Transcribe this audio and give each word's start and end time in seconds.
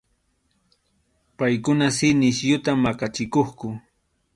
Paykuna 1.37 1.87
si 1.97 2.07
nisyuta 2.19 2.71
maqachikuqku. 2.83 3.67